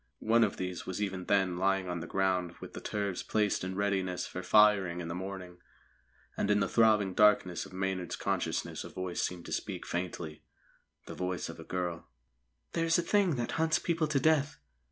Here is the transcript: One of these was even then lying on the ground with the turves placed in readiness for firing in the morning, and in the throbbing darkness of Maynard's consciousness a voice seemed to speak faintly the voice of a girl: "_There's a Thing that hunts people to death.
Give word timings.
One 0.17 0.43
of 0.43 0.57
these 0.57 0.87
was 0.87 0.99
even 0.99 1.25
then 1.25 1.57
lying 1.57 1.87
on 1.87 1.99
the 1.99 2.07
ground 2.07 2.55
with 2.59 2.73
the 2.73 2.81
turves 2.81 3.21
placed 3.21 3.63
in 3.63 3.75
readiness 3.75 4.25
for 4.25 4.41
firing 4.41 4.99
in 4.99 5.09
the 5.09 5.13
morning, 5.13 5.59
and 6.35 6.49
in 6.49 6.59
the 6.59 6.67
throbbing 6.67 7.13
darkness 7.13 7.67
of 7.67 7.71
Maynard's 7.73 8.15
consciousness 8.15 8.83
a 8.83 8.89
voice 8.89 9.21
seemed 9.21 9.45
to 9.45 9.53
speak 9.53 9.85
faintly 9.85 10.41
the 11.05 11.13
voice 11.13 11.49
of 11.49 11.59
a 11.59 11.63
girl: 11.63 12.07
"_There's 12.73 12.97
a 12.97 13.03
Thing 13.03 13.35
that 13.35 13.51
hunts 13.61 13.77
people 13.77 14.07
to 14.07 14.19
death. 14.19 14.57